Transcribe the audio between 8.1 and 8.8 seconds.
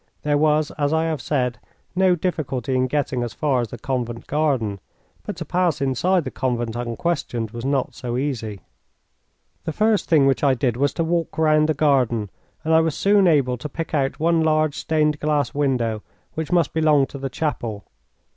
easy.